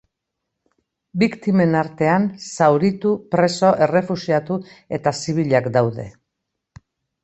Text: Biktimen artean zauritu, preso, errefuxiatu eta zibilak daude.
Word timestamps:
Biktimen 1.23 1.77
artean 1.83 2.25
zauritu, 2.55 3.13
preso, 3.37 3.73
errefuxiatu 3.89 4.61
eta 5.01 5.19
zibilak 5.23 5.73
daude. 5.81 6.13